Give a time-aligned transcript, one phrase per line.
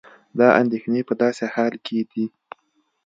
[0.39, 2.25] دا اندېښنې په داسې حال کې دي